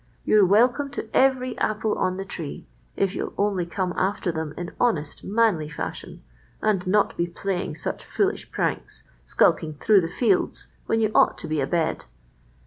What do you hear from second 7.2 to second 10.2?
playing such foolish pranks, skulking through the